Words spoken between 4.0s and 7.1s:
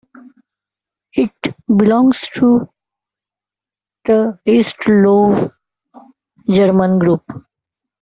the East Low German